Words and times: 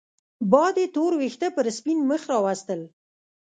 باد 0.51 0.75
يې 0.81 0.87
تور 0.95 1.11
وېښته 1.19 1.47
پر 1.55 1.65
سپين 1.77 1.99
مخ 2.09 2.21
راوستل 2.31 2.81